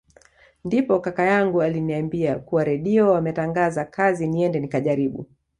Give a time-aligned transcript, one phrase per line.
[0.65, 5.27] Ndipo kaka yangu aliniambia kuwa Redio wametangaza kazi niende nikajaribu